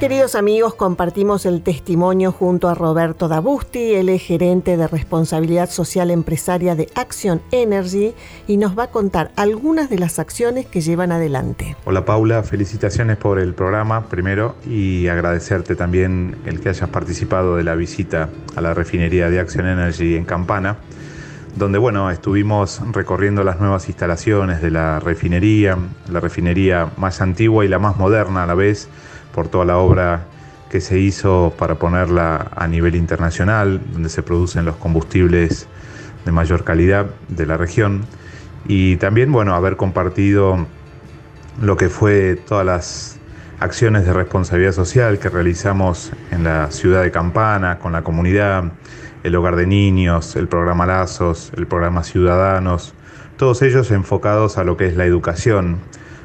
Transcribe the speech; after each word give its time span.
Queridos 0.00 0.34
amigos, 0.34 0.74
compartimos 0.76 1.44
el 1.44 1.60
testimonio 1.60 2.32
junto 2.32 2.70
a 2.70 2.74
Roberto 2.74 3.28
Dabusti, 3.28 3.92
él 3.92 4.08
es 4.08 4.22
gerente 4.22 4.78
de 4.78 4.88
responsabilidad 4.88 5.68
social 5.68 6.10
empresaria 6.10 6.74
de 6.74 6.88
Action 6.94 7.42
Energy 7.50 8.14
y 8.46 8.56
nos 8.56 8.78
va 8.78 8.84
a 8.84 8.90
contar 8.90 9.30
algunas 9.36 9.90
de 9.90 9.98
las 9.98 10.18
acciones 10.18 10.64
que 10.64 10.80
llevan 10.80 11.12
adelante. 11.12 11.76
Hola 11.84 12.06
Paula, 12.06 12.42
felicitaciones 12.42 13.18
por 13.18 13.38
el 13.38 13.52
programa 13.52 14.06
primero 14.06 14.54
y 14.66 15.06
agradecerte 15.08 15.76
también 15.76 16.34
el 16.46 16.60
que 16.60 16.70
hayas 16.70 16.88
participado 16.88 17.56
de 17.56 17.64
la 17.64 17.74
visita 17.74 18.30
a 18.56 18.60
la 18.62 18.72
refinería 18.72 19.28
de 19.28 19.38
Action 19.38 19.66
Energy 19.66 20.16
en 20.16 20.24
Campana 20.24 20.78
donde 21.56 21.78
bueno, 21.78 22.10
estuvimos 22.10 22.80
recorriendo 22.92 23.44
las 23.44 23.60
nuevas 23.60 23.88
instalaciones 23.88 24.62
de 24.62 24.70
la 24.70 25.00
refinería, 25.00 25.76
la 26.08 26.20
refinería 26.20 26.90
más 26.96 27.20
antigua 27.20 27.64
y 27.64 27.68
la 27.68 27.78
más 27.78 27.96
moderna 27.96 28.44
a 28.44 28.46
la 28.46 28.54
vez, 28.54 28.88
por 29.34 29.48
toda 29.48 29.64
la 29.64 29.78
obra 29.78 30.26
que 30.70 30.80
se 30.80 30.98
hizo 30.98 31.52
para 31.58 31.74
ponerla 31.74 32.50
a 32.54 32.68
nivel 32.68 32.94
internacional, 32.94 33.80
donde 33.92 34.08
se 34.08 34.22
producen 34.22 34.64
los 34.64 34.76
combustibles 34.76 35.66
de 36.24 36.32
mayor 36.32 36.64
calidad 36.64 37.06
de 37.28 37.46
la 37.46 37.56
región. 37.56 38.06
Y 38.66 38.96
también, 38.96 39.32
bueno, 39.32 39.54
haber 39.54 39.76
compartido 39.76 40.66
lo 41.60 41.76
que 41.76 41.88
fue 41.88 42.36
todas 42.36 42.64
las 42.64 43.18
acciones 43.58 44.06
de 44.06 44.12
responsabilidad 44.12 44.72
social 44.72 45.18
que 45.18 45.28
realizamos 45.28 46.12
en 46.30 46.44
la 46.44 46.70
ciudad 46.70 47.02
de 47.02 47.10
Campana, 47.10 47.78
con 47.78 47.92
la 47.92 48.02
comunidad, 48.02 48.72
el 49.22 49.34
hogar 49.34 49.56
de 49.56 49.66
niños, 49.66 50.36
el 50.36 50.48
programa 50.48 50.86
Lazos, 50.86 51.52
el 51.56 51.66
programa 51.66 52.02
Ciudadanos, 52.02 52.94
todos 53.36 53.62
ellos 53.62 53.90
enfocados 53.90 54.56
a 54.56 54.64
lo 54.64 54.76
que 54.76 54.86
es 54.86 54.96
la 54.96 55.04
educación, 55.04 55.78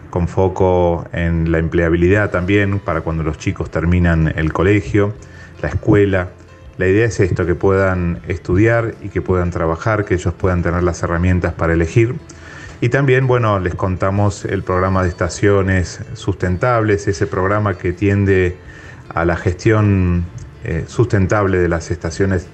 con 0.09 0.27
foco 0.27 1.07
en 1.13 1.51
la 1.51 1.59
empleabilidad 1.59 2.29
también 2.29 2.79
para 2.79 3.01
cuando 3.01 3.23
los 3.23 3.37
chicos 3.37 3.69
terminan 3.69 4.33
el 4.35 4.53
colegio, 4.53 5.13
la 5.61 5.69
escuela. 5.69 6.29
La 6.77 6.87
idea 6.87 7.05
es 7.05 7.19
esto, 7.19 7.45
que 7.45 7.55
puedan 7.55 8.19
estudiar 8.27 8.95
y 9.01 9.09
que 9.09 9.21
puedan 9.21 9.51
trabajar, 9.51 10.05
que 10.05 10.15
ellos 10.15 10.33
puedan 10.33 10.61
tener 10.61 10.83
las 10.83 11.01
herramientas 11.03 11.53
para 11.53 11.73
elegir. 11.73 12.15
Y 12.81 12.89
también, 12.89 13.27
bueno, 13.27 13.59
les 13.59 13.73
contamos 13.75 14.43
el 14.43 14.61
programa 14.61 15.03
de 15.03 15.09
estaciones 15.09 16.01
sustentables, 16.13 17.07
ese 17.07 17.25
programa 17.25 17.77
que 17.77 17.93
tiende 17.93 18.57
a 19.09 19.23
la 19.23 19.37
gestión 19.37 20.25
eh, 20.63 20.83
sustentable 20.87 21.59
de 21.59 21.69
las 21.69 21.91
estaciones 21.91 22.47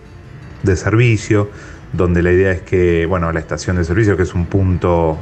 de 0.64 0.76
servicio, 0.76 1.50
donde 1.94 2.22
la 2.22 2.32
idea 2.32 2.52
es 2.52 2.62
que, 2.62 3.06
bueno, 3.08 3.32
la 3.32 3.40
estación 3.40 3.78
de 3.78 3.84
servicio, 3.84 4.16
que 4.16 4.24
es 4.24 4.34
un 4.34 4.46
punto 4.46 5.18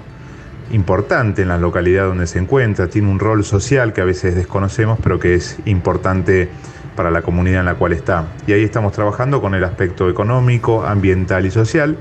importante 0.71 1.41
en 1.41 1.47
la 1.47 1.57
localidad 1.57 2.05
donde 2.05 2.27
se 2.27 2.39
encuentra, 2.39 2.87
tiene 2.87 3.09
un 3.09 3.19
rol 3.19 3.43
social 3.43 3.93
que 3.93 4.01
a 4.01 4.05
veces 4.05 4.35
desconocemos, 4.35 4.99
pero 5.01 5.19
que 5.19 5.35
es 5.35 5.57
importante 5.65 6.49
para 6.95 7.11
la 7.11 7.21
comunidad 7.21 7.61
en 7.61 7.65
la 7.65 7.75
cual 7.75 7.93
está. 7.93 8.27
Y 8.45 8.53
ahí 8.53 8.63
estamos 8.63 8.91
trabajando 8.91 9.41
con 9.41 9.55
el 9.55 9.63
aspecto 9.63 10.09
económico, 10.09 10.85
ambiental 10.85 11.45
y 11.45 11.51
social, 11.51 11.97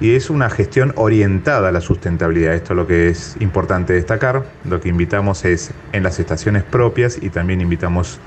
y 0.00 0.14
es 0.14 0.30
una 0.30 0.50
gestión 0.50 0.92
orientada 0.96 1.70
a 1.70 1.72
la 1.72 1.80
sustentabilidad. 1.80 2.54
Esto 2.54 2.74
es 2.74 2.76
lo 2.76 2.86
que 2.86 3.08
es 3.08 3.36
importante 3.40 3.94
destacar. 3.94 4.44
Lo 4.64 4.80
que 4.80 4.88
invitamos 4.88 5.44
es 5.44 5.72
en 5.92 6.02
las 6.02 6.20
estaciones 6.20 6.62
propias 6.62 7.18
y 7.20 7.30
también 7.30 7.60
invitamos 7.60 8.20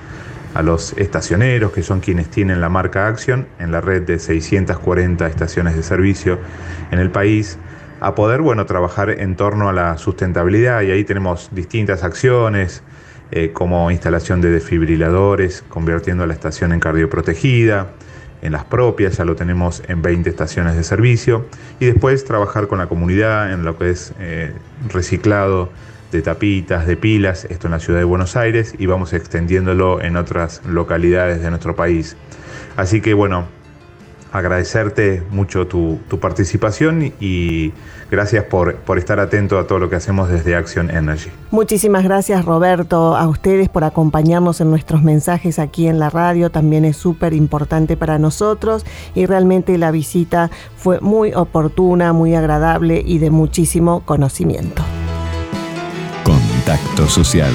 a 0.56 0.64
los 0.64 0.94
estacioneros, 0.98 1.72
que 1.72 1.84
son 1.84 2.00
quienes 2.00 2.28
tienen 2.30 2.60
la 2.60 2.70
marca 2.70 3.08
Action, 3.08 3.48
en 3.60 3.72
la 3.72 3.82
red 3.82 4.02
de 4.02 4.18
640 4.18 5.28
estaciones 5.28 5.76
de 5.76 5.84
servicio 5.84 6.40
en 6.92 7.00
el 7.00 7.12
país, 7.12 7.60
a 8.00 8.16
poder 8.16 8.42
bueno, 8.42 8.66
trabajar 8.66 9.10
en 9.10 9.36
torno 9.36 9.70
a 9.70 9.74
la 9.74 9.98
sustentabilidad 9.98 10.82
y 10.82 10.92
ahí 10.92 11.04
tenemos 11.04 11.50
distintas 11.52 12.04
acciones 12.04 12.84
eh, 13.32 13.52
como 13.54 13.92
instalación 13.92 14.42
de 14.42 14.50
desfibriladores, 14.50 15.64
convirtiendo 15.70 16.26
la 16.26 16.34
estación 16.34 16.72
en 16.72 16.80
cardioprotegida, 16.80 17.88
en 18.42 18.54
las 18.54 18.64
propias, 18.64 19.18
ya 19.18 19.26
lo 19.26 19.36
tenemos 19.36 19.84
en 19.88 20.02
20 20.02 20.30
estaciones 20.30 20.76
de 20.76 20.84
servicio 20.84 21.46
y 21.80 21.86
después 21.86 22.24
trabajar 22.24 22.68
con 22.68 22.80
la 22.80 22.88
comunidad 22.88 23.52
en 23.52 23.66
lo 23.66 23.78
que 23.78 23.90
es 23.90 24.14
eh, 24.20 24.54
reciclado 24.88 25.70
de 26.12 26.22
tapitas, 26.22 26.88
de 26.88 26.98
pilas, 26.98 27.46
esto 27.46 27.68
en 27.68 27.72
la 27.72 27.80
ciudad 27.80 28.00
de 28.00 28.06
Buenos 28.06 28.36
Aires 28.36 28.74
y 28.80 28.86
vamos 28.86 29.14
extendiéndolo 29.14 30.02
en 30.02 30.18
otras 30.18 30.62
localidades 30.66 31.42
de 31.42 31.50
nuestro 31.50 31.76
país. 31.76 32.16
Así 32.78 33.02
que 33.02 33.14
bueno, 33.14 33.46
agradecerte 34.32 35.24
mucho 35.32 35.68
tu, 35.68 36.00
participación 36.20 37.14
y 37.20 37.74
gracias 38.12 38.44
por, 38.46 38.76
por, 38.78 38.98
estar 38.98 39.20
atento 39.20 39.58
a 39.58 39.66
todo 39.66 39.80
lo 39.80 39.90
que 39.90 39.96
hacemos 39.96 40.30
desde 40.30 40.56
Action 40.56 40.90
Energy. 40.90 41.30
Muchísimas 41.52 42.04
gracias 42.04 42.46
Roberto, 42.46 43.16
a 43.16 43.28
ustedes 43.28 43.70
por 43.70 43.84
acompañarnos 43.84 44.62
en 44.62 44.70
nuestros 44.70 45.04
mensajes 45.04 45.60
aquí 45.60 45.88
en 45.88 46.00
la 46.00 46.10
radio, 46.10 46.50
también 46.50 46.86
es 46.86 46.98
súper 46.98 47.34
importante 47.34 47.98
para 47.98 48.20
nosotros 48.20 48.86
y 49.16 49.26
realmente 49.26 49.78
la 49.78 49.92
visita 49.92 50.52
fue 50.78 51.00
muy 51.00 51.34
oportuna, 51.34 52.14
muy 52.14 52.36
agradable 52.36 53.02
y 53.06 53.20
de 53.20 53.32
muchísimo 53.32 54.02
conocimiento. 54.06 54.84
Contacto 56.24 57.08
social 57.08 57.54